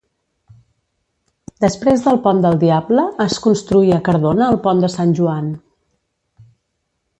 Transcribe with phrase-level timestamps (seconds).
[1.65, 5.55] Després del pont del Diable, es construí a Cardona el pont de Sant Joan.